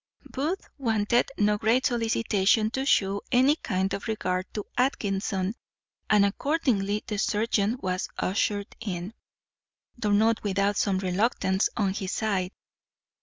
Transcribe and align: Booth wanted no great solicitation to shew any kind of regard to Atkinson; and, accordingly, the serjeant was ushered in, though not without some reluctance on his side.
Booth 0.31 0.67
wanted 0.79 1.29
no 1.37 1.59
great 1.59 1.85
solicitation 1.85 2.71
to 2.71 2.87
shew 2.87 3.21
any 3.31 3.55
kind 3.57 3.93
of 3.93 4.07
regard 4.07 4.51
to 4.55 4.65
Atkinson; 4.75 5.53
and, 6.09 6.25
accordingly, 6.25 7.03
the 7.05 7.19
serjeant 7.19 7.83
was 7.83 8.09
ushered 8.17 8.75
in, 8.79 9.13
though 9.95 10.09
not 10.09 10.41
without 10.41 10.75
some 10.77 10.97
reluctance 10.97 11.69
on 11.77 11.93
his 11.93 12.13
side. 12.13 12.51